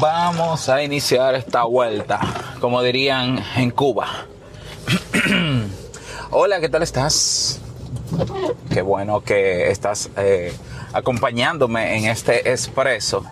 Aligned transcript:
Vamos 0.00 0.68
a 0.68 0.80
iniciar 0.82 1.34
esta 1.34 1.64
vuelta, 1.64 2.20
como 2.60 2.82
dirían 2.82 3.42
en 3.56 3.72
Cuba. 3.72 4.06
Hola, 6.30 6.60
¿qué 6.60 6.68
tal 6.68 6.84
estás? 6.84 7.60
Qué 8.72 8.80
bueno 8.80 9.22
que 9.22 9.70
estás 9.70 10.10
eh, 10.16 10.52
acompañándome 10.92 11.96
en 11.96 12.04
este 12.04 12.48
expreso. 12.52 13.24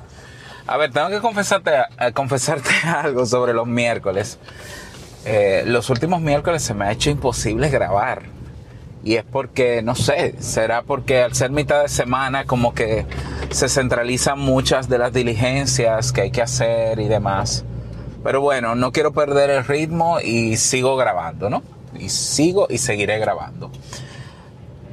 A 0.67 0.77
ver, 0.77 0.91
tengo 0.91 1.09
que 1.09 1.21
confesarte, 1.21 1.71
eh, 1.75 2.13
algo 2.85 3.27
sobre 3.27 3.53
los 3.53 3.69
miércoles. 3.69 4.39
Eh, 5.25 5.63
los 5.67 5.89
últimos 5.89 6.21
miércoles 6.21 6.63
se 6.63 6.75
me 6.75 6.87
ha 6.87 6.93
hecho 6.93 7.11
imposible 7.11 7.69
grabar. 7.69 8.23
Y 9.05 9.15
es 9.15 9.25
porque, 9.25 9.83
no 9.83 9.95
sé, 9.95 10.35
será 10.41 10.83
porque 10.83 11.23
al 11.23 11.33
ser 11.33 11.53
mitad 11.53 11.83
de 11.83 11.89
semana 11.89 12.45
como 12.45 12.75
que 12.75 13.07
se 13.51 13.69
centralizan 13.69 14.39
muchas 14.39 14.89
de 14.89 14.99
las 14.99 15.13
diligencias 15.13 16.13
que 16.13 16.23
hay 16.23 16.31
que 16.31 16.43
hacer 16.43 17.01
y 17.01 17.09
demás. 17.09 17.65
Pero 18.23 18.41
bueno, 18.41 18.75
no 18.75 18.93
quiero 18.93 19.13
perder 19.13 19.51
el 19.51 19.65
ritmo 19.65 20.21
y 20.21 20.57
sigo 20.57 20.97
grabando, 20.97 21.49
¿no? 21.49 21.63
Y 21.99 22.09
sigo 22.09 22.67
y 22.69 22.79
seguiré 22.79 23.19
grabando. 23.19 23.71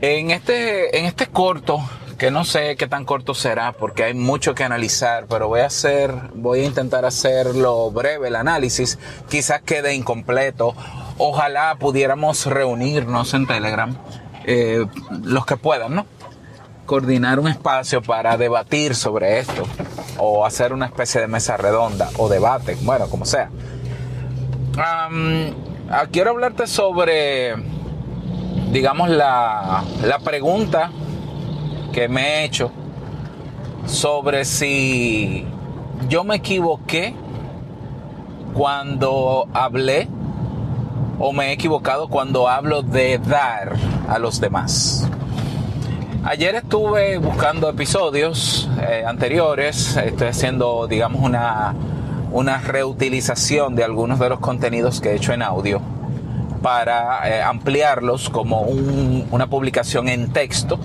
En 0.02 0.32
este, 0.32 0.98
en 1.00 1.06
este 1.06 1.28
corto, 1.28 1.80
que 2.18 2.30
no 2.30 2.46
sé 2.46 2.76
qué 2.76 2.88
tan 2.88 3.06
corto 3.06 3.34
será 3.34 3.72
porque 3.72 4.04
hay 4.04 4.14
mucho 4.14 4.54
que 4.54 4.64
analizar, 4.64 5.26
pero 5.30 5.48
voy 5.48 5.62
a 5.62 5.66
hacer, 5.66 6.14
voy 6.36 6.62
a 6.62 6.66
intentar 6.66 7.06
hacerlo 7.06 7.90
breve 7.92 8.28
el 8.28 8.36
análisis, 8.36 9.00
quizás 9.30 9.62
quede 9.62 9.94
incompleto. 9.94 10.76
Ojalá 11.18 11.76
pudiéramos 11.80 12.46
reunirnos 12.46 13.34
en 13.34 13.48
Telegram, 13.48 13.98
eh, 14.46 14.86
los 15.24 15.46
que 15.46 15.58
puedan, 15.58 15.96
¿no? 15.96 16.06
Coordinar 16.86 17.40
un 17.40 17.48
espacio 17.48 18.02
para 18.02 18.38
debatir 18.38 18.96
sobre 18.96 19.40
esto 19.40 19.64
o 20.18 20.46
hacer 20.46 20.74
una 20.74 20.86
especie 20.86 21.22
de 21.22 21.28
mesa 21.28 21.58
redonda 21.58 22.10
o 22.18 22.30
debate, 22.30 22.78
bueno, 22.82 23.08
como 23.08 23.26
sea. 23.26 23.50
Ah, 24.78 25.10
quiero 26.12 26.32
hablarte 26.32 26.68
sobre, 26.68 27.56
digamos, 28.72 29.10
la, 29.10 29.84
la 30.04 30.20
pregunta 30.20 30.92
que 31.92 32.08
me 32.08 32.22
he 32.22 32.46
hecho 32.46 32.72
sobre 33.86 34.46
si 34.46 35.46
yo 36.10 36.24
me 36.24 36.36
equivoqué 36.36 37.14
cuando 38.54 39.48
hablé 39.54 40.08
o 41.20 41.32
me 41.32 41.50
he 41.50 41.52
equivocado 41.54 42.08
cuando 42.08 42.48
hablo 42.48 42.82
de 42.82 43.18
dar 43.20 43.74
a 44.08 44.20
los 44.20 44.40
demás. 44.40 45.08
Ayer 46.26 46.56
estuve 46.56 47.18
buscando 47.18 47.68
episodios 47.68 48.70
eh, 48.82 49.04
anteriores, 49.06 49.98
estoy 49.98 50.28
haciendo, 50.28 50.88
digamos, 50.88 51.22
una, 51.22 51.76
una 52.32 52.60
reutilización 52.60 53.76
de 53.76 53.84
algunos 53.84 54.20
de 54.20 54.30
los 54.30 54.40
contenidos 54.40 55.02
que 55.02 55.10
he 55.10 55.16
hecho 55.16 55.34
en 55.34 55.42
audio 55.42 55.82
para 56.62 57.30
eh, 57.30 57.42
ampliarlos 57.42 58.30
como 58.30 58.62
una 58.62 59.48
publicación 59.48 60.08
en 60.08 60.32
texto 60.32 60.80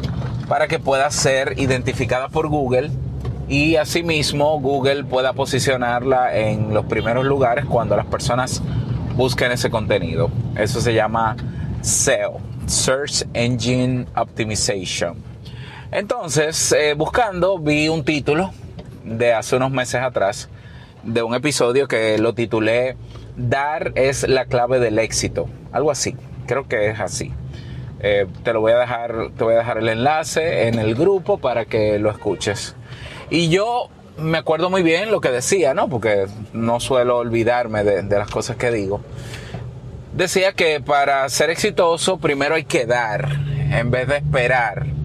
para 0.49 0.67
que 0.67 0.81
pueda 0.81 1.09
ser 1.13 1.55
identificada 1.57 2.29
por 2.29 2.49
Google 2.49 2.91
y 3.49 3.77
asimismo 3.77 4.59
Google 4.61 5.05
pueda 5.05 5.35
posicionarla 5.35 6.37
en 6.37 6.75
los 6.75 6.85
primeros 6.87 7.25
lugares 7.25 7.65
cuando 7.65 7.97
las 7.97 8.07
personas 8.07 8.61
busquen 9.15 9.53
ese 9.53 9.71
contenido. 9.71 10.33
Eso 10.57 10.81
se 10.81 10.95
llama 10.95 11.37
SEO, 11.81 12.41
Search 12.67 13.25
Engine 13.35 14.07
Optimization. 14.17 15.28
Entonces, 15.91 16.73
eh, 16.73 16.95
buscando, 16.95 17.59
vi 17.59 17.89
un 17.89 18.05
título 18.05 18.53
de 19.05 19.33
hace 19.33 19.57
unos 19.57 19.71
meses 19.71 20.03
atrás 20.03 20.51
de 21.03 21.23
un 21.23 21.35
episodio 21.35 21.89
que 21.89 22.19
lo 22.19 22.35
titulé 22.35 22.97
Dar 23.37 23.93
es 23.95 24.29
la 24.29 24.45
clave 24.45 24.81
del 24.81 24.99
éxito. 24.99 25.49
Algo 25.73 25.91
así, 25.91 26.15
creo 26.47 26.69
que 26.69 26.91
es 26.91 27.01
así. 27.01 27.33
Eh, 28.01 28.27
te 28.45 28.53
lo 28.53 28.61
voy 28.61 28.73
a 28.73 28.79
dejar, 28.79 29.31
te 29.37 29.45
voy 29.45 29.55
a 29.55 29.59
dejar 29.59 29.79
el 29.79 29.89
enlace 29.89 30.69
en 30.69 30.79
el 30.79 30.95
grupo 30.95 31.39
para 31.39 31.65
que 31.65 31.99
lo 31.99 32.11
escuches. 32.11 32.75
Y 33.31 33.49
yo 33.49 33.89
me 34.19 34.39
acuerdo 34.39 34.69
muy 34.69 34.83
bien 34.83 35.11
lo 35.11 35.21
que 35.21 35.31
decía, 35.31 35.73
¿no? 35.73 35.89
Porque 35.89 36.27
no 36.53 36.81
suelo 36.81 37.17
olvidarme 37.19 37.83
de, 37.83 38.03
de 38.03 38.19
las 38.19 38.31
cosas 38.31 38.57
que 38.57 38.71
digo. 38.71 39.01
Decía 40.13 40.53
que 40.53 40.81
para 40.81 41.29
ser 41.29 41.49
exitoso 41.49 42.19
primero 42.19 42.57
hay 42.57 42.65
que 42.65 42.85
dar 42.85 43.29
en 43.71 43.91
vez 43.91 44.09
de 44.09 44.17
esperar. 44.17 44.98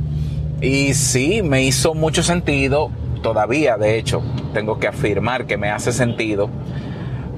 Y 0.62 0.94
sí, 0.94 1.42
me 1.44 1.64
hizo 1.64 1.94
mucho 1.94 2.24
sentido, 2.24 2.90
todavía 3.22 3.78
de 3.78 3.98
hecho, 3.98 4.22
tengo 4.54 4.80
que 4.80 4.88
afirmar 4.88 5.46
que 5.46 5.58
me 5.58 5.70
hace 5.70 5.92
sentido. 5.92 6.50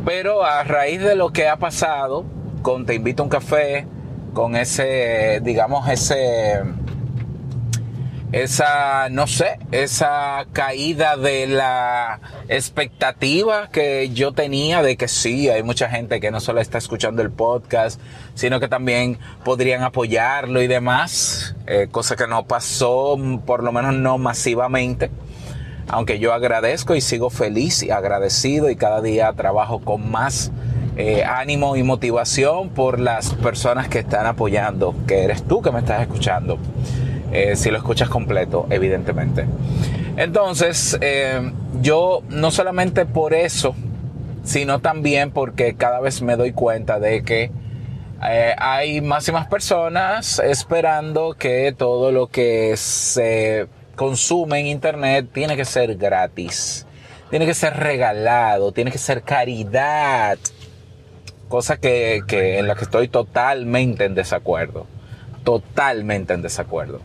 Pero 0.05 0.43
a 0.43 0.63
raíz 0.63 1.01
de 1.01 1.15
lo 1.15 1.31
que 1.31 1.47
ha 1.47 1.57
pasado 1.57 2.25
con 2.61 2.85
Te 2.85 2.95
invito 2.95 3.21
a 3.21 3.25
un 3.25 3.29
café, 3.29 3.85
con 4.33 4.55
ese, 4.55 5.39
digamos, 5.43 5.87
ese, 5.87 6.61
esa, 8.35 9.07
no 9.11 9.27
sé, 9.27 9.59
esa 9.71 10.45
caída 10.51 11.15
de 11.15 11.47
la 11.47 12.19
expectativa 12.49 13.69
que 13.69 14.09
yo 14.09 14.33
tenía 14.33 14.83
de 14.83 14.97
que 14.97 15.07
sí, 15.07 15.47
hay 15.47 15.63
mucha 15.63 15.89
gente 15.89 16.19
que 16.19 16.31
no 16.31 16.41
solo 16.41 16.59
está 16.59 16.77
escuchando 16.77 17.21
el 17.21 17.31
podcast, 17.31 17.97
sino 18.33 18.59
que 18.59 18.67
también 18.67 19.19
podrían 19.45 19.83
apoyarlo 19.83 20.61
y 20.61 20.67
demás, 20.67 21.55
eh, 21.65 21.87
cosa 21.89 22.17
que 22.17 22.27
no 22.27 22.45
pasó, 22.45 23.17
por 23.45 23.63
lo 23.63 23.71
menos 23.71 23.95
no 23.95 24.17
masivamente. 24.17 25.11
Aunque 25.87 26.19
yo 26.19 26.33
agradezco 26.33 26.93
y 26.93 26.99
sigo 26.99 27.29
feliz 27.29 27.83
y 27.83 27.91
agradecido 27.91 28.69
y 28.69 28.75
cada 28.75 29.01
día 29.01 29.31
trabajo 29.31 29.79
con 29.79 30.11
más 30.11 30.51
eh, 30.97 31.23
ánimo 31.23 31.77
y 31.77 31.83
motivación 31.83 32.67
por 32.67 32.99
las 32.99 33.33
personas 33.35 33.87
que 33.87 33.99
están 33.99 34.25
apoyando, 34.25 34.93
que 35.07 35.23
eres 35.23 35.43
tú 35.43 35.61
que 35.61 35.71
me 35.71 35.79
estás 35.79 36.01
escuchando, 36.01 36.59
eh, 37.31 37.55
si 37.55 37.71
lo 37.71 37.77
escuchas 37.77 38.09
completo, 38.09 38.67
evidentemente. 38.69 39.45
Entonces, 40.17 40.97
eh, 41.01 41.51
yo 41.81 42.23
no 42.29 42.51
solamente 42.51 43.05
por 43.05 43.33
eso, 43.33 43.75
sino 44.43 44.79
también 44.79 45.31
porque 45.31 45.75
cada 45.75 45.99
vez 45.99 46.21
me 46.21 46.35
doy 46.35 46.51
cuenta 46.51 46.99
de 46.99 47.23
que 47.23 47.51
hay 48.57 49.01
más 49.01 49.27
y 49.27 49.31
más 49.31 49.45
personas 49.47 50.39
esperando 50.39 51.35
que 51.37 51.75
todo 51.77 52.11
lo 52.11 52.27
que 52.27 52.75
se 52.75 53.67
consume 53.95 54.61
en 54.61 54.67
Internet 54.67 55.27
tiene 55.31 55.55
que 55.55 55.65
ser 55.65 55.95
gratis, 55.95 56.87
tiene 57.29 57.45
que 57.45 57.53
ser 57.53 57.75
regalado, 57.75 58.71
tiene 58.71 58.89
que 58.89 58.97
ser 58.97 59.21
caridad 59.21 60.39
cosa 61.47 61.77
que, 61.77 62.23
en 62.59 62.67
la 62.67 62.75
que 62.75 62.83
estoy 62.83 63.07
totalmente 63.07 64.05
en 64.05 64.15
desacuerdo. 64.15 64.87
Totalmente 65.45 66.33
en 66.33 66.41
desacuerdo. 66.41 66.99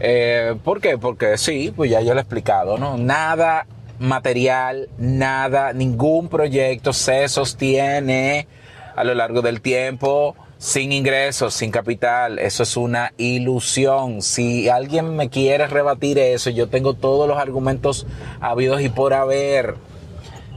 Eh, 0.00 0.54
¿Por 0.62 0.82
qué? 0.82 0.98
Porque 0.98 1.38
sí, 1.38 1.72
pues 1.74 1.90
ya 1.90 2.02
yo 2.02 2.12
lo 2.12 2.20
he 2.20 2.22
explicado, 2.22 2.76
¿no? 2.76 2.98
Nada 2.98 3.66
material, 3.98 4.88
nada, 4.98 5.72
ningún 5.72 6.28
proyecto 6.28 6.92
se 6.92 7.28
sostiene 7.28 8.46
a 8.94 9.02
lo 9.04 9.14
largo 9.14 9.42
del 9.42 9.60
tiempo 9.60 10.36
sin 10.58 10.92
ingresos, 10.92 11.54
sin 11.54 11.70
capital. 11.70 12.38
Eso 12.38 12.64
es 12.64 12.76
una 12.76 13.12
ilusión. 13.16 14.22
Si 14.22 14.68
alguien 14.68 15.16
me 15.16 15.30
quiere 15.30 15.66
rebatir 15.66 16.18
eso, 16.18 16.50
yo 16.50 16.68
tengo 16.68 16.94
todos 16.94 17.28
los 17.28 17.38
argumentos 17.38 18.06
habidos 18.40 18.80
y 18.80 18.88
por 18.88 19.14
haber. 19.14 19.76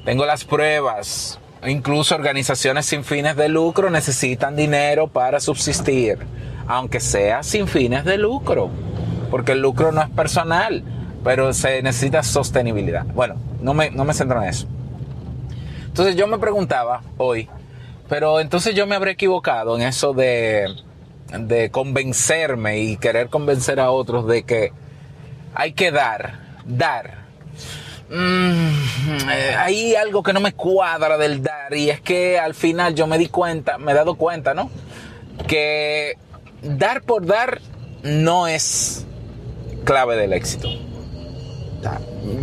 Tengo 0.03 0.26
las 0.26 0.44
pruebas. 0.44 1.40
Incluso 1.68 2.16
organizaciones 2.16 2.88
sin 2.88 3.03
fines 3.03 3.36
de 3.36 3.48
lucro 3.48 3.92
necesitan 3.92 4.56
dinero 4.56 5.08
para 5.08 5.40
subsistir, 5.40 6.18
aunque 6.67 6.99
sea 6.99 7.44
sin 7.44 7.67
fines 7.67 8.05
de 8.05 8.17
lucro, 8.17 8.69
porque 9.29 9.53
el 9.53 9.61
lucro 9.61 9.91
no 9.91 10.01
es 10.01 10.09
personal, 10.09 10.83
pero 11.23 11.53
se 11.53 11.81
necesita 11.81 12.23
sostenibilidad. 12.23 13.05
Bueno, 13.05 13.35
no 13.61 13.73
me, 13.73 13.91
no 13.91 14.05
me 14.05 14.13
centro 14.13 14.41
en 14.41 14.49
eso. 14.49 14.67
Entonces 15.87 16.16
yo 16.16 16.28
me 16.28 16.37
preguntaba 16.37 17.02
hoy, 17.17 17.49
pero 18.08 18.40
entonces 18.40 18.73
yo 18.75 18.87
me 18.87 18.96
habré 18.96 19.11
equivocado 19.11 19.75
en 19.75 19.84
eso 19.84 20.13
de, 20.13 20.67
de 21.37 21.69
convencerme 21.69 22.79
y 22.79 22.97
querer 22.97 23.29
convencer 23.29 23.79
a 23.79 23.91
otros 23.91 24.28
de 24.28 24.43
que 24.43 24.72
hay 25.53 25.73
que 25.73 25.91
dar, 25.91 26.40
dar, 26.66 27.22
Mm, 28.14 29.29
eh, 29.31 29.55
hay 29.57 29.96
algo 29.96 30.22
que 30.22 30.34
no 30.34 30.41
me 30.41 30.52
cuadra 30.52 31.17
del 31.17 31.41
dar 31.41 31.73
y 31.73 31.90
es 31.90 32.02
que 32.02 32.37
al 32.37 32.53
final 32.53 32.93
yo 32.93 33.07
me 33.07 33.17
di 33.17 33.28
cuenta, 33.28 33.78
me 33.78 33.93
he 33.93 33.96
dado 33.96 34.16
cuenta, 34.16 34.53
¿no? 34.53 34.69
Que 35.47 36.17
dar 36.61 37.02
por 37.02 37.25
dar 37.25 37.61
no 38.03 38.47
es 38.47 39.05
clave 39.84 40.16
del 40.16 40.34
éxito. 40.34 40.69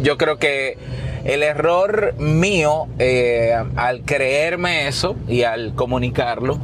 Yo 0.02 0.18
creo 0.18 0.38
que 0.38 0.76
el 1.24 1.42
error 1.42 2.14
mío 2.18 2.86
eh, 2.98 3.54
al 3.76 4.02
creerme 4.02 4.88
eso 4.88 5.16
y 5.28 5.42
al 5.42 5.74
comunicarlo 5.74 6.58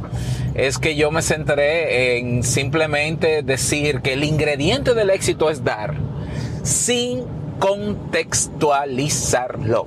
es 0.55 0.77
que 0.77 0.95
yo 0.95 1.11
me 1.11 1.21
centré 1.21 2.17
en 2.17 2.43
simplemente 2.43 3.43
decir 3.43 4.01
que 4.01 4.13
el 4.13 4.23
ingrediente 4.23 4.93
del 4.93 5.09
éxito 5.09 5.49
es 5.49 5.63
dar 5.63 5.95
sin 6.63 7.23
contextualizarlo. 7.59 9.85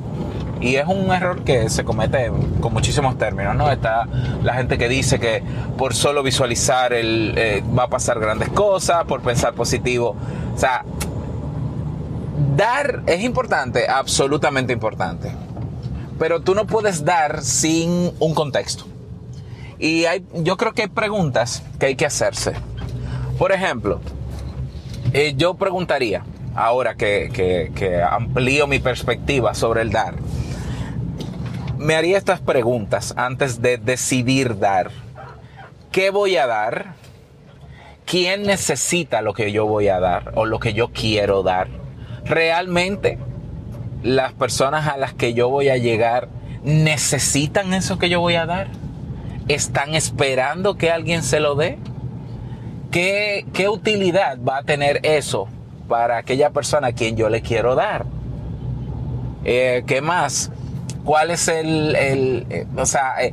Y 0.60 0.74
es 0.74 0.86
un 0.86 1.12
error 1.12 1.44
que 1.44 1.70
se 1.70 1.84
comete 1.84 2.32
con 2.60 2.72
muchísimos 2.72 3.16
términos, 3.16 3.54
¿no? 3.54 3.70
Está 3.70 4.08
la 4.42 4.54
gente 4.54 4.76
que 4.76 4.88
dice 4.88 5.20
que 5.20 5.42
por 5.76 5.94
solo 5.94 6.22
visualizar 6.22 6.92
el, 6.92 7.34
eh, 7.36 7.62
va 7.76 7.84
a 7.84 7.88
pasar 7.88 8.18
grandes 8.18 8.48
cosas, 8.48 9.04
por 9.04 9.20
pensar 9.22 9.54
positivo. 9.54 10.16
O 10.54 10.58
sea, 10.58 10.84
dar 12.56 13.02
es 13.06 13.22
importante, 13.22 13.86
absolutamente 13.88 14.72
importante. 14.72 15.32
Pero 16.18 16.40
tú 16.40 16.56
no 16.56 16.66
puedes 16.66 17.04
dar 17.04 17.42
sin 17.42 18.12
un 18.18 18.34
contexto. 18.34 18.84
Y 19.78 20.06
hay, 20.06 20.24
yo 20.34 20.56
creo 20.56 20.72
que 20.72 20.82
hay 20.82 20.88
preguntas 20.88 21.62
que 21.78 21.86
hay 21.86 21.94
que 21.94 22.06
hacerse. 22.06 22.54
Por 23.38 23.52
ejemplo, 23.52 24.00
eh, 25.12 25.34
yo 25.36 25.54
preguntaría, 25.54 26.24
ahora 26.56 26.96
que, 26.96 27.30
que 27.72 28.02
amplío 28.02 28.66
mi 28.66 28.80
perspectiva 28.80 29.54
sobre 29.54 29.82
el 29.82 29.92
dar, 29.92 30.16
me 31.78 31.94
haría 31.94 32.18
estas 32.18 32.40
preguntas 32.40 33.14
antes 33.16 33.62
de 33.62 33.78
decidir 33.78 34.58
dar. 34.58 34.90
¿Qué 35.92 36.10
voy 36.10 36.36
a 36.36 36.46
dar? 36.46 36.94
¿Quién 38.04 38.42
necesita 38.42 39.22
lo 39.22 39.32
que 39.32 39.52
yo 39.52 39.66
voy 39.66 39.88
a 39.88 40.00
dar 40.00 40.32
o 40.34 40.44
lo 40.44 40.58
que 40.58 40.72
yo 40.72 40.88
quiero 40.92 41.42
dar? 41.42 41.68
¿Realmente 42.24 43.18
las 44.02 44.32
personas 44.32 44.88
a 44.88 44.96
las 44.96 45.14
que 45.14 45.34
yo 45.34 45.48
voy 45.48 45.68
a 45.68 45.76
llegar 45.76 46.28
necesitan 46.64 47.72
eso 47.74 47.98
que 47.98 48.08
yo 48.08 48.20
voy 48.20 48.34
a 48.34 48.46
dar? 48.46 48.68
¿Están 49.46 49.94
esperando 49.94 50.76
que 50.76 50.90
alguien 50.90 51.22
se 51.22 51.40
lo 51.40 51.54
dé? 51.54 51.78
¿Qué, 52.90 53.46
qué 53.52 53.68
utilidad 53.68 54.38
va 54.42 54.58
a 54.58 54.62
tener 54.62 55.00
eso 55.04 55.48
para 55.88 56.18
aquella 56.18 56.50
persona 56.50 56.88
a 56.88 56.92
quien 56.92 57.16
yo 57.16 57.28
le 57.28 57.40
quiero 57.42 57.74
dar? 57.74 58.04
Eh, 59.44 59.84
¿Qué 59.86 60.00
más? 60.00 60.50
¿Cuál 61.08 61.30
es 61.30 61.48
el, 61.48 61.96
el 61.96 62.46
eh, 62.50 62.66
o 62.76 62.84
sea, 62.84 63.22
eh, 63.22 63.32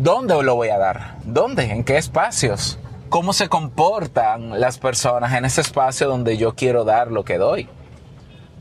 dónde 0.00 0.42
lo 0.42 0.54
voy 0.54 0.70
a 0.70 0.78
dar? 0.78 1.18
¿Dónde? 1.22 1.64
¿En 1.64 1.84
qué 1.84 1.98
espacios? 1.98 2.78
¿Cómo 3.10 3.34
se 3.34 3.50
comportan 3.50 4.58
las 4.58 4.78
personas 4.78 5.34
en 5.34 5.44
ese 5.44 5.60
espacio 5.60 6.08
donde 6.08 6.38
yo 6.38 6.54
quiero 6.54 6.84
dar 6.84 7.12
lo 7.12 7.26
que 7.26 7.36
doy? 7.36 7.68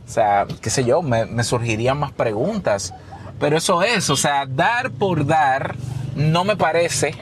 O 0.05 0.11
sea, 0.11 0.45
qué 0.61 0.69
sé 0.69 0.83
yo, 0.83 1.01
me, 1.01 1.41
surgirían 1.45 1.99
más 1.99 2.11
preguntas. 2.11 2.93
Pero 3.39 3.55
eso 3.55 3.81
es, 3.81 4.09
o 4.09 4.17
sea, 4.17 4.45
dar 4.45 4.91
por 4.91 5.25
dar 5.25 5.75
no 6.13 6.43
me 6.43 6.57
parece 6.57 7.15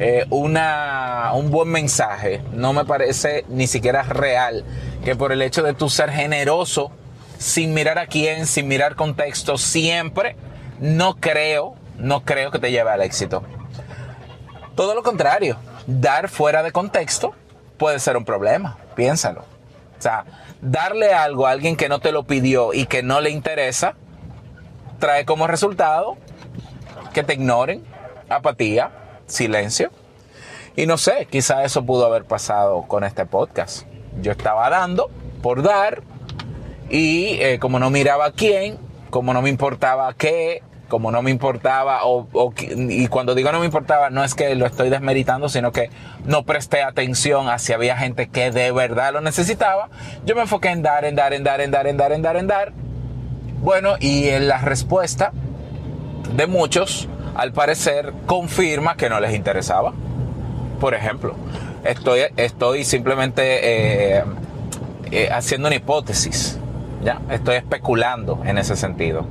eh, 0.00 0.26
una, 0.30 1.30
un 1.34 1.52
buen 1.52 1.68
mensaje, 1.68 2.42
no 2.54 2.72
me 2.72 2.84
parece 2.84 3.44
ni 3.48 3.68
siquiera 3.68 4.02
real 4.02 4.64
que 5.04 5.14
por 5.14 5.30
el 5.30 5.42
hecho 5.42 5.62
de 5.62 5.74
tú 5.74 5.88
ser 5.88 6.10
generoso, 6.10 6.90
sin 7.38 7.72
mirar 7.72 7.98
a 7.98 8.06
quién, 8.06 8.46
sin 8.46 8.68
mirar 8.68 8.96
contexto, 8.96 9.56
siempre, 9.56 10.36
no 10.80 11.14
creo, 11.14 11.76
no 11.96 12.24
creo 12.24 12.50
que 12.50 12.58
te 12.58 12.70
lleve 12.70 12.90
al 12.90 13.00
éxito. 13.00 13.42
Todo 14.74 14.94
lo 14.94 15.02
contrario, 15.02 15.56
dar 15.86 16.28
fuera 16.28 16.62
de 16.62 16.72
contexto 16.72 17.34
puede 17.78 18.00
ser 18.00 18.16
un 18.16 18.24
problema, 18.24 18.76
piénsalo. 18.94 19.40
O 19.40 20.02
sea, 20.02 20.24
darle 20.60 21.12
algo 21.12 21.46
a 21.46 21.52
alguien 21.52 21.76
que 21.76 21.88
no 21.88 22.00
te 22.00 22.12
lo 22.12 22.24
pidió 22.24 22.74
y 22.74 22.86
que 22.86 23.02
no 23.02 23.20
le 23.20 23.30
interesa, 23.30 23.94
trae 24.98 25.24
como 25.24 25.46
resultado 25.46 26.16
que 27.12 27.22
te 27.22 27.34
ignoren, 27.34 27.84
apatía, 28.28 28.90
silencio. 29.26 29.90
Y 30.76 30.86
no 30.86 30.98
sé, 30.98 31.26
quizá 31.30 31.64
eso 31.64 31.84
pudo 31.84 32.06
haber 32.06 32.24
pasado 32.24 32.82
con 32.82 33.02
este 33.02 33.26
podcast. 33.26 33.86
Yo 34.20 34.32
estaba 34.32 34.68
dando 34.70 35.10
por 35.42 35.62
dar 35.62 36.02
y 36.90 37.38
eh, 37.40 37.58
como 37.58 37.78
no 37.78 37.90
miraba 37.90 38.26
a 38.26 38.32
quién, 38.32 38.78
como 39.10 39.32
no 39.32 39.42
me 39.42 39.50
importaba 39.50 40.12
qué, 40.14 40.62
como 40.88 41.12
no 41.12 41.20
me 41.22 41.30
importaba, 41.30 42.00
o, 42.04 42.26
y 42.56 43.06
cuando 43.08 43.34
digo 43.34 43.52
no 43.52 43.60
me 43.60 43.66
importaba, 43.66 44.08
no 44.10 44.24
es 44.24 44.34
que 44.34 44.54
lo 44.54 44.66
estoy 44.66 44.88
desmeritando, 44.88 45.48
sino 45.48 45.70
que 45.70 45.90
no 46.24 46.44
presté 46.44 46.82
atención 46.82 47.48
a 47.48 47.58
si 47.58 47.74
había 47.74 47.96
gente 47.96 48.28
que 48.28 48.50
de 48.50 48.72
verdad 48.72 49.12
lo 49.12 49.20
necesitaba. 49.20 49.90
Yo 50.24 50.34
me 50.34 50.42
enfoqué 50.42 50.70
en 50.70 50.82
dar, 50.82 51.04
en 51.04 51.14
dar, 51.14 51.34
en 51.34 51.44
dar, 51.44 51.60
en 51.60 51.70
dar, 51.70 51.86
en 51.86 51.96
dar, 51.96 52.12
en 52.12 52.22
dar, 52.22 52.36
en 52.36 52.46
dar. 52.46 52.72
Bueno, 53.60 53.96
y 54.00 54.28
en 54.28 54.48
la 54.48 54.58
respuesta 54.58 55.32
de 56.34 56.46
muchos, 56.46 57.08
al 57.34 57.52
parecer, 57.52 58.14
confirma 58.26 58.96
que 58.96 59.10
no 59.10 59.20
les 59.20 59.34
interesaba. 59.34 59.92
Por 60.80 60.94
ejemplo, 60.94 61.34
estoy, 61.84 62.20
estoy 62.36 62.84
simplemente 62.84 63.42
eh, 64.18 64.24
eh, 65.10 65.28
haciendo 65.30 65.68
una 65.68 65.76
hipótesis. 65.76 66.57
¿Ya? 67.02 67.20
Estoy 67.30 67.56
especulando 67.56 68.42
en 68.44 68.58
ese 68.58 68.76
sentido. 68.76 69.26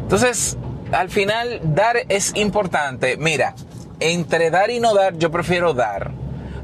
Entonces, 0.00 0.56
al 0.92 1.10
final, 1.10 1.60
dar 1.62 1.96
es 2.08 2.32
importante. 2.36 3.16
Mira, 3.16 3.54
entre 4.00 4.50
dar 4.50 4.70
y 4.70 4.80
no 4.80 4.94
dar, 4.94 5.16
yo 5.18 5.30
prefiero 5.30 5.74
dar. 5.74 6.12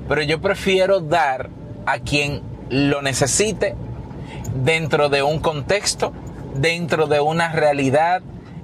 Pero 0.09 0.23
yo 0.23 0.41
prefiero 0.41 1.01
dar 1.01 1.49
a 1.87 1.99
quien 1.99 2.43
lo 2.69 3.03
necesite 3.03 3.75
dentro 4.65 5.09
de 5.09 5.23
un 5.23 5.41
contexto, 5.41 6.13
dentro 6.55 7.07
de 7.07 7.21
una 7.21 7.53
realidad 7.53 8.23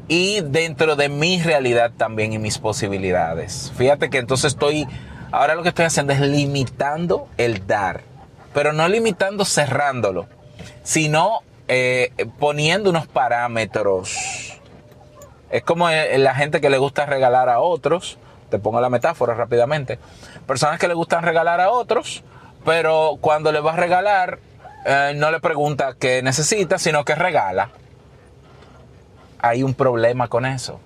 y 0.08 0.40
dentro 0.40 0.96
de 0.96 1.08
mi 1.08 1.40
realidad 1.43 1.93
también 1.96 2.32
y 2.32 2.38
mis 2.38 2.58
posibilidades. 2.58 3.72
Fíjate 3.76 4.10
que 4.10 4.19
entonces 4.19 4.52
estoy, 4.52 4.87
ahora 5.31 5.55
lo 5.55 5.62
que 5.62 5.69
estoy 5.69 5.84
haciendo 5.84 6.12
es 6.12 6.20
limitando 6.20 7.28
el 7.37 7.66
dar, 7.66 8.00
pero 8.55 8.72
no 8.72 8.88
limitando 8.88 9.44
cerrándolo, 9.44 10.26
sino 10.83 11.41
eh, 11.69 12.13
poniendo 12.39 12.91
unos 12.91 13.07
parámetros 13.07 14.59
es 15.51 15.63
como 15.63 15.89
la 15.89 16.35
gente 16.35 16.61
que 16.61 16.69
le 16.69 16.79
gusta 16.79 17.07
regalar 17.07 17.49
a 17.49 17.61
otros, 17.61 18.19
te 18.51 18.59
pongo 18.59 18.81
la 18.81 18.91
metáfora 18.91 19.35
rápidamente, 19.35 19.99
personas 20.47 20.79
que 20.79 20.89
le 20.89 20.95
gustan 20.95 21.23
regalar 21.23 21.61
a 21.61 21.71
otros, 21.71 22.23
pero 22.65 23.17
cuando 23.21 23.51
le 23.51 23.61
vas 23.61 23.75
a 23.75 23.81
regalar, 23.81 24.41
eh, 24.85 25.13
no 25.17 25.31
le 25.31 25.41
pregunta 25.41 25.95
qué 25.99 26.23
necesita, 26.23 26.79
sino 26.79 27.05
que 27.05 27.15
regala. 27.15 27.71
Hay 29.41 29.63
un 29.63 29.73
problema 29.73 30.29
con 30.29 30.45
eso. 30.45 30.81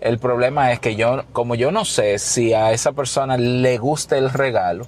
El 0.00 0.18
problema 0.18 0.72
es 0.72 0.80
que 0.80 0.96
yo, 0.96 1.24
como 1.32 1.54
yo 1.54 1.70
no 1.70 1.84
sé 1.84 2.18
si 2.18 2.52
a 2.52 2.72
esa 2.72 2.92
persona 2.92 3.38
le 3.38 3.78
gusta 3.78 4.18
el 4.18 4.30
regalo, 4.30 4.86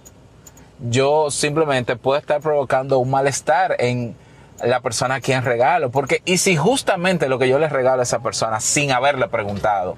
yo 0.81 1.31
simplemente 1.31 1.97
puedo 1.97 2.19
estar 2.19 2.41
provocando 2.41 2.99
un 2.99 3.11
malestar 3.11 3.77
en 3.79 4.17
la 4.63 4.81
persona 4.81 5.17
a 5.17 5.21
quien 5.21 5.45
regalo. 5.45 5.91
Porque, 5.91 6.23
y 6.25 6.39
si 6.39 6.57
justamente 6.57 7.29
lo 7.29 7.39
que 7.39 7.49
yo 7.49 7.59
le 7.59 7.69
regalo 7.69 8.01
a 8.01 8.05
esa 8.05 8.21
persona 8.21 8.61
sin 8.61 8.93
haberle 8.93 9.29
preguntado 9.29 9.97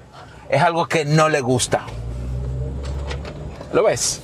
es 0.49 0.61
algo 0.61 0.87
que 0.87 1.05
no 1.05 1.29
le 1.29 1.41
gusta. 1.41 1.85
¿Lo 3.73 3.83
ves? 3.83 4.21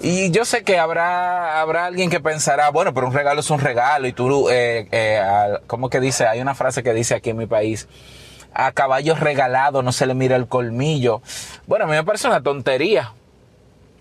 Y 0.00 0.32
yo 0.32 0.44
sé 0.44 0.64
que 0.64 0.78
habrá, 0.78 1.60
habrá 1.60 1.86
alguien 1.86 2.10
que 2.10 2.18
pensará, 2.18 2.70
bueno, 2.70 2.92
pero 2.92 3.06
un 3.06 3.14
regalo 3.14 3.38
es 3.38 3.50
un 3.50 3.60
regalo 3.60 4.08
y 4.08 4.12
tú, 4.12 4.48
eh, 4.50 4.88
eh, 4.90 5.22
¿cómo 5.68 5.88
que 5.90 6.00
dice? 6.00 6.26
Hay 6.26 6.40
una 6.40 6.56
frase 6.56 6.82
que 6.82 6.92
dice 6.92 7.14
aquí 7.14 7.30
en 7.30 7.36
mi 7.36 7.46
país, 7.46 7.86
a 8.52 8.72
caballo 8.72 9.14
regalado 9.14 9.82
no 9.82 9.92
se 9.92 10.06
le 10.06 10.14
mira 10.14 10.34
el 10.34 10.48
colmillo. 10.48 11.22
Bueno, 11.68 11.84
a 11.84 11.88
mí 11.88 11.94
me 11.94 12.02
parece 12.02 12.26
una 12.26 12.42
tontería. 12.42 13.12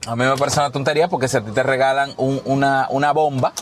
A 0.07 0.15
mí 0.15 0.25
me 0.25 0.35
parece 0.35 0.59
una 0.59 0.71
tontería 0.71 1.07
porque 1.07 1.27
si 1.27 1.37
a 1.37 1.41
ti 1.41 1.51
te 1.51 1.61
regalan 1.61 2.13
una, 2.17 2.87
una 2.89 3.11
bomba, 3.11 3.53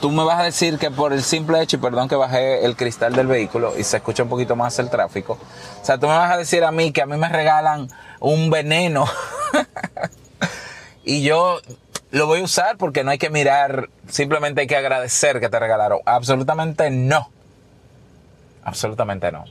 tú 0.00 0.10
me 0.10 0.22
vas 0.22 0.38
a 0.38 0.44
decir 0.44 0.78
que 0.78 0.90
por 0.90 1.12
el 1.12 1.22
simple 1.22 1.60
hecho, 1.60 1.76
y 1.76 1.80
perdón 1.80 2.08
que 2.08 2.14
bajé 2.14 2.64
el 2.64 2.76
cristal 2.76 3.12
del 3.14 3.26
vehículo 3.26 3.76
y 3.76 3.82
se 3.82 3.96
escucha 3.96 4.22
un 4.22 4.28
poquito 4.28 4.54
más 4.54 4.78
el 4.78 4.88
tráfico, 4.88 5.36
o 5.80 5.84
sea, 5.84 5.98
tú 5.98 6.06
me 6.06 6.12
vas 6.12 6.32
a 6.32 6.36
decir 6.36 6.62
a 6.62 6.70
mí 6.70 6.92
que 6.92 7.02
a 7.02 7.06
mí 7.06 7.16
me 7.16 7.28
regalan 7.28 7.88
un 8.20 8.50
veneno 8.50 9.06
y 11.04 11.22
yo 11.22 11.58
lo 12.12 12.26
voy 12.26 12.40
a 12.40 12.44
usar 12.44 12.76
porque 12.76 13.02
no 13.02 13.10
hay 13.10 13.18
que 13.18 13.30
mirar, 13.30 13.88
simplemente 14.08 14.60
hay 14.60 14.66
que 14.68 14.76
agradecer 14.76 15.40
que 15.40 15.48
te 15.48 15.58
regalaron. 15.58 15.98
Absolutamente 16.06 16.90
no. 16.90 17.30
Absolutamente 18.64 19.32
no. 19.32 19.44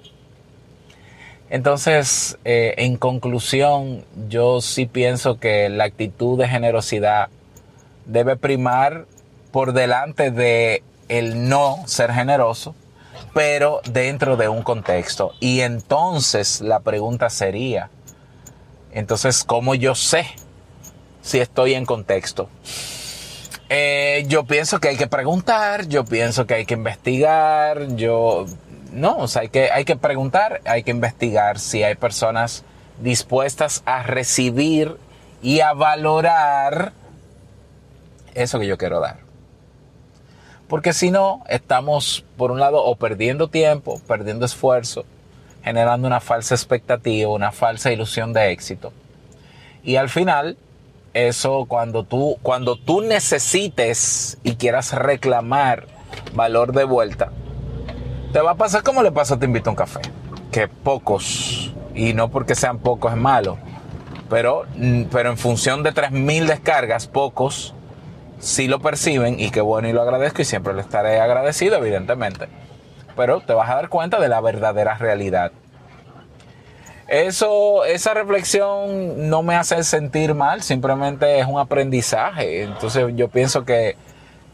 Entonces, 1.50 2.38
eh, 2.44 2.74
en 2.78 2.98
conclusión, 2.98 4.04
yo 4.28 4.60
sí 4.62 4.86
pienso 4.86 5.40
que 5.40 5.70
la 5.70 5.86
actitud 5.86 6.38
de 6.38 6.48
generosidad 6.48 7.30
debe 8.06 8.36
primar 8.36 9.06
por 9.52 9.74
delante 9.74 10.32
de 10.32 10.84
el 11.08 11.48
no 11.48 11.84
ser 11.86 12.12
generoso, 12.12 12.76
pero 13.34 13.82
dentro 13.90 14.36
de 14.36 14.50
un 14.50 14.62
contexto. 14.62 15.34
Y 15.40 15.62
entonces 15.62 16.60
la 16.60 16.82
pregunta 16.82 17.30
sería, 17.30 17.90
entonces, 18.92 19.44
¿cómo 19.44 19.76
yo 19.76 19.96
sé 19.96 20.26
si 21.22 21.40
estoy 21.40 21.76
en 21.76 21.86
contexto? 21.86 22.50
Eh, 23.70 24.26
yo 24.28 24.46
pienso 24.46 24.80
que 24.80 24.90
hay 24.90 24.98
que 24.98 25.08
preguntar, 25.08 25.88
yo 25.88 26.06
pienso 26.06 26.46
que 26.46 26.56
hay 26.56 26.66
que 26.66 26.74
investigar, 26.74 27.96
yo... 27.96 28.46
No, 28.92 29.18
o 29.18 29.28
sea, 29.28 29.44
hay 29.44 29.50
que, 29.50 29.72
hay 29.72 29.86
que 29.86 29.96
preguntar, 29.96 30.62
hay 30.66 30.84
que 30.84 30.92
investigar 30.92 31.60
si 31.60 31.84
hay 31.84 31.96
personas 31.96 32.64
dispuestas 33.02 33.84
a 33.86 34.04
recibir 34.04 34.98
y 35.42 35.60
a 35.60 35.74
valorar 35.74 36.94
eso 38.34 38.60
que 38.60 38.68
yo 38.68 38.78
quiero 38.78 39.00
dar. 39.00 39.20
Porque 40.68 40.94
si 40.94 41.12
no, 41.12 41.44
estamos, 41.48 42.26
por 42.36 42.52
un 42.52 42.60
lado, 42.60 42.84
o 42.84 42.96
perdiendo 42.96 43.48
tiempo, 43.48 44.02
perdiendo 44.08 44.46
esfuerzo, 44.46 45.06
generando 45.64 46.08
una 46.08 46.20
falsa 46.20 46.56
expectativa, 46.56 47.32
una 47.32 47.52
falsa 47.52 47.92
ilusión 47.92 48.34
de 48.34 48.52
éxito. 48.52 48.92
Y 49.84 49.96
al 49.96 50.10
final, 50.10 50.58
eso 51.14 51.66
cuando 51.68 52.04
tú, 52.04 52.38
cuando 52.42 52.76
tú 52.76 53.02
necesites 53.02 54.38
y 54.44 54.56
quieras 54.56 54.94
reclamar 54.94 55.88
valor 56.34 56.74
de 56.74 56.84
vuelta, 56.84 57.32
te 58.32 58.42
va 58.42 58.52
a 58.52 58.56
pasar 58.56 58.84
como 58.84 59.04
le 59.04 59.12
pasa 59.12 59.36
a 59.36 59.40
Te 59.40 59.46
Invito 59.46 59.70
a 59.70 59.72
un 59.72 59.78
Café. 59.78 60.02
Que 60.52 60.68
pocos, 60.68 61.74
y 61.94 62.14
no 62.14 62.30
porque 62.30 62.56
sean 62.56 62.80
pocos 62.80 63.12
es 63.12 63.18
malo, 63.18 63.58
pero, 64.30 64.66
mm, 64.76 65.04
pero 65.12 65.30
en 65.30 65.38
función 65.38 65.84
de 65.84 65.94
3.000 65.94 66.48
descargas, 66.48 67.08
pocos 67.08 67.74
sí 68.40 68.68
lo 68.68 68.80
perciben 68.80 69.40
y 69.40 69.50
qué 69.50 69.62
bueno 69.62 69.88
y 69.88 69.94
lo 69.94 70.02
agradezco 70.02 70.42
y 70.42 70.46
siempre 70.46 70.74
le 70.74 70.82
estaré 70.82 71.20
agradecido, 71.20 71.78
evidentemente. 71.78 72.48
Pero 73.16 73.42
te 73.42 73.54
vas 73.54 73.70
a 73.70 73.76
dar 73.76 73.90
cuenta 73.90 74.20
de 74.20 74.30
la 74.30 74.42
verdadera 74.42 74.96
realidad. 74.98 75.52
Eso, 77.08 77.86
esa 77.86 78.14
reflexión 78.14 79.30
no 79.30 79.42
me 79.42 79.56
hace 79.56 79.82
sentir 79.84 80.34
mal, 80.34 80.62
simplemente 80.62 81.40
es 81.40 81.48
un 81.48 81.58
aprendizaje. 81.60 82.64
Entonces 82.64 83.06
yo 83.16 83.30
pienso 83.30 83.64
que, 83.64 83.96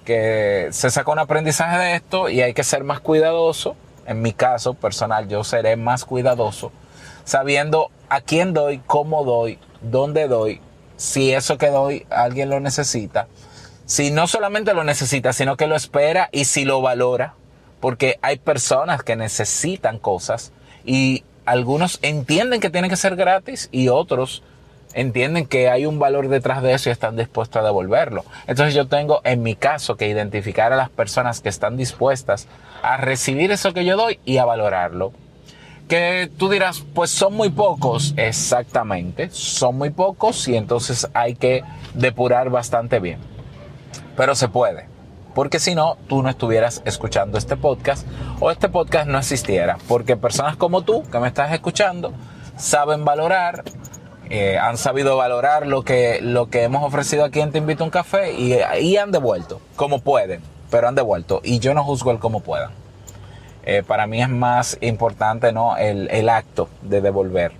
que 0.03 0.69
se 0.71 0.89
saca 0.91 1.11
un 1.11 1.19
aprendizaje 1.19 1.77
de 1.77 1.95
esto 1.95 2.29
y 2.29 2.41
hay 2.41 2.53
que 2.53 2.63
ser 2.63 2.83
más 2.83 2.99
cuidadoso. 2.99 3.75
En 4.05 4.21
mi 4.21 4.33
caso 4.33 4.73
personal, 4.73 5.27
yo 5.29 5.43
seré 5.43 5.77
más 5.77 6.03
cuidadoso, 6.03 6.71
sabiendo 7.23 7.89
a 8.09 8.19
quién 8.19 8.53
doy, 8.53 8.81
cómo 8.85 9.23
doy, 9.23 9.59
dónde 9.81 10.27
doy, 10.27 10.59
si 10.97 11.33
eso 11.33 11.57
que 11.57 11.67
doy 11.67 12.05
alguien 12.09 12.49
lo 12.49 12.59
necesita 12.59 13.27
si 13.85 14.11
no 14.11 14.27
solamente 14.27 14.73
lo 14.73 14.83
necesita, 14.83 15.33
sino 15.33 15.57
que 15.57 15.67
lo 15.67 15.75
espera 15.75 16.29
y 16.31 16.45
si 16.45 16.65
lo 16.65 16.81
valora, 16.81 17.35
porque 17.79 18.17
hay 18.21 18.37
personas 18.37 19.03
que 19.03 19.15
necesitan 19.15 19.99
cosas 19.99 20.51
y 20.85 21.23
algunos 21.45 21.99
entienden 22.01 22.61
que 22.61 22.69
tiene 22.69 22.89
que 22.89 22.95
ser 22.95 23.15
gratis 23.15 23.69
y 23.71 23.89
otros 23.89 24.43
entienden 24.93 25.45
que 25.45 25.69
hay 25.69 25.85
un 25.85 25.99
valor 25.99 26.29
detrás 26.29 26.61
de 26.61 26.73
eso 26.73 26.89
y 26.89 26.91
están 26.91 27.15
dispuestos 27.15 27.61
a 27.61 27.65
devolverlo. 27.65 28.23
Entonces 28.47 28.73
yo 28.73 28.87
tengo 28.87 29.21
en 29.23 29.43
mi 29.43 29.55
caso 29.55 29.97
que 29.97 30.07
identificar 30.07 30.73
a 30.73 30.77
las 30.77 30.89
personas 30.89 31.41
que 31.41 31.49
están 31.49 31.77
dispuestas 31.77 32.47
a 32.81 32.97
recibir 32.97 33.51
eso 33.51 33.73
que 33.73 33.85
yo 33.85 33.97
doy 33.97 34.19
y 34.25 34.37
a 34.37 34.45
valorarlo. 34.45 35.13
Que 35.87 36.29
tú 36.37 36.49
dirás, 36.49 36.83
pues 36.93 37.09
son 37.09 37.33
muy 37.33 37.49
pocos, 37.49 38.13
exactamente, 38.15 39.29
son 39.31 39.77
muy 39.77 39.89
pocos 39.89 40.47
y 40.47 40.55
entonces 40.55 41.09
hay 41.13 41.35
que 41.35 41.63
depurar 41.93 42.49
bastante 42.49 42.99
bien 42.99 43.33
pero 44.15 44.35
se 44.35 44.47
puede. 44.47 44.87
Porque 45.33 45.59
si 45.59 45.73
no, 45.73 45.97
tú 46.07 46.21
no 46.21 46.29
estuvieras 46.29 46.81
escuchando 46.85 47.37
este 47.37 47.57
podcast 47.57 48.05
o 48.39 48.51
este 48.51 48.69
podcast 48.69 49.07
no 49.07 49.17
existiera. 49.17 49.77
Porque 49.87 50.15
personas 50.15 50.55
como 50.57 50.83
tú, 50.83 51.03
que 51.11 51.19
me 51.19 51.27
estás 51.27 51.51
escuchando, 51.53 52.13
saben 52.55 53.03
valorar, 53.03 53.63
eh, 54.35 54.57
han 54.57 54.79
sabido 54.79 55.15
valorar 55.15 55.67
lo 55.67 55.83
que, 55.83 56.19
lo 56.19 56.49
que 56.49 56.63
hemos 56.63 56.83
ofrecido 56.83 57.23
aquí 57.23 57.39
en 57.39 57.51
Te 57.51 57.59
Invito 57.59 57.83
a 57.83 57.85
un 57.85 57.91
Café 57.91 58.33
y, 58.33 58.55
y, 58.81 58.97
han 58.97 59.11
devuelto, 59.11 59.61
como 59.75 59.99
pueden, 59.99 60.41
pero 60.71 60.87
han 60.87 60.95
devuelto. 60.95 61.39
Y 61.43 61.59
yo 61.59 61.75
no 61.75 61.83
juzgo 61.83 62.09
el 62.09 62.17
cómo 62.17 62.39
puedan. 62.39 62.71
Eh, 63.63 63.83
para 63.85 64.07
mí 64.07 64.23
es 64.23 64.29
más 64.29 64.79
importante 64.81 65.53
¿no? 65.53 65.77
el, 65.77 66.09
el 66.09 66.29
acto 66.29 66.67
de 66.81 66.99
devolver. 67.01 67.51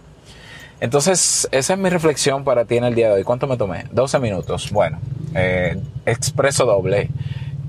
Entonces, 0.79 1.47
esa 1.51 1.73
es 1.73 1.79
mi 1.79 1.89
reflexión 1.89 2.43
para 2.43 2.65
ti 2.65 2.77
en 2.77 2.85
el 2.85 2.95
día 2.95 3.09
de 3.09 3.13
hoy. 3.17 3.23
¿Cuánto 3.23 3.45
me 3.45 3.55
tomé? 3.55 3.85
12 3.91 4.17
minutos. 4.17 4.71
Bueno, 4.71 4.99
eh, 5.35 5.79
expreso 6.07 6.65
doble. 6.65 7.11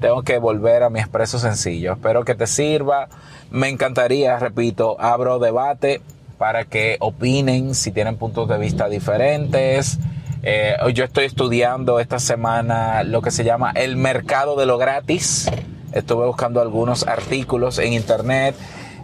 Tengo 0.00 0.23
que 0.23 0.38
volver 0.38 0.82
a 0.82 0.88
mi 0.88 1.00
expreso 1.00 1.38
sencillo. 1.38 1.92
Espero 1.92 2.25
que 2.25 2.34
te 2.34 2.46
sirva. 2.46 3.08
Me 3.50 3.68
encantaría, 3.68 4.38
repito, 4.38 4.96
abro 4.99 5.38
debate 5.40 6.00
para 6.44 6.66
que 6.66 6.98
opinen 7.00 7.74
si 7.74 7.90
tienen 7.90 8.18
puntos 8.18 8.46
de 8.50 8.58
vista 8.58 8.90
diferentes. 8.90 9.98
Eh, 10.42 10.76
yo 10.92 11.04
estoy 11.04 11.24
estudiando 11.24 12.00
esta 12.00 12.18
semana 12.18 13.02
lo 13.02 13.22
que 13.22 13.30
se 13.30 13.44
llama 13.44 13.72
el 13.74 13.96
mercado 13.96 14.54
de 14.54 14.66
lo 14.66 14.76
gratis. 14.76 15.50
Estuve 15.92 16.26
buscando 16.26 16.60
algunos 16.60 17.06
artículos 17.06 17.78
en 17.78 17.94
internet. 17.94 18.54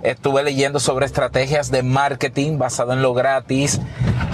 Estuve 0.03 0.43
leyendo 0.43 0.81
sobre 0.81 1.07
estrategias 1.07 1.71
de 1.71 1.83
marketing 1.83 2.59
basado 2.59 2.93
en 2.93 3.01
lo 3.01 3.15
gratis. 3.15 3.81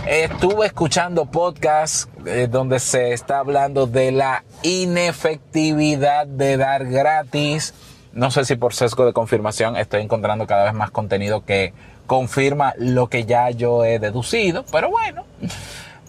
Estuve 0.08 0.66
escuchando 0.66 1.26
podcasts 1.26 2.08
eh, 2.26 2.48
donde 2.50 2.80
se 2.80 3.12
está 3.12 3.38
hablando 3.38 3.86
de 3.86 4.10
la 4.10 4.42
inefectividad 4.64 6.26
de 6.26 6.56
dar 6.56 6.86
gratis. 6.86 7.72
No 8.12 8.32
sé 8.32 8.44
si 8.44 8.56
por 8.56 8.74
sesgo 8.74 9.06
de 9.06 9.12
confirmación 9.12 9.76
estoy 9.76 10.02
encontrando 10.02 10.48
cada 10.48 10.64
vez 10.64 10.74
más 10.74 10.90
contenido 10.90 11.44
que 11.44 11.72
confirma 12.06 12.74
lo 12.78 13.08
que 13.08 13.24
ya 13.24 13.50
yo 13.50 13.84
he 13.84 13.98
deducido, 13.98 14.64
pero 14.70 14.90
bueno, 14.90 15.24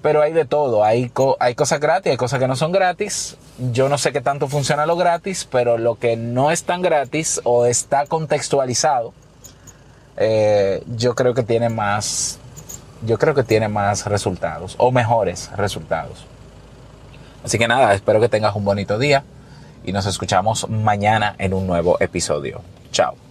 pero 0.02 0.22
hay 0.22 0.34
de 0.34 0.46
todo, 0.46 0.84
hay, 0.84 1.12
hay 1.40 1.56
cosas 1.56 1.80
gratis, 1.80 2.12
hay 2.12 2.18
cosas 2.18 2.40
que 2.40 2.48
no 2.48 2.56
son 2.56 2.72
gratis. 2.72 3.38
Yo 3.72 3.90
no 3.90 3.98
sé 3.98 4.14
qué 4.14 4.22
tanto 4.22 4.48
funciona 4.48 4.86
lo 4.86 4.96
gratis, 4.96 5.48
pero 5.52 5.78
lo 5.78 5.96
que 5.96 6.16
no 6.16 6.52
es 6.52 6.64
tan 6.64 6.82
gratis 6.82 7.42
o 7.44 7.66
está 7.66 8.06
contextualizado, 8.06 9.14
eh, 10.18 10.84
yo 10.96 11.16
creo 11.16 11.34
que 11.34 11.44
tiene 11.44 11.70
más 11.70 12.40
yo 13.06 13.18
creo 13.20 13.36
que 13.36 13.44
tiene 13.44 13.68
más 13.68 14.06
resultados 14.06 14.76
o 14.78 14.92
mejores 14.92 15.52
resultados. 15.56 16.26
Así 17.44 17.58
que 17.58 17.68
nada, 17.68 17.94
espero 17.94 18.20
que 18.20 18.30
tengas 18.30 18.56
un 18.56 18.66
bonito 18.66 18.98
día 18.98 19.24
y 19.84 19.92
nos 19.92 20.06
escuchamos 20.06 20.68
mañana 20.70 21.36
en 21.38 21.54
un 21.54 21.68
nuevo 21.68 21.98
episodio. 22.00 22.62
Chao. 22.92 23.27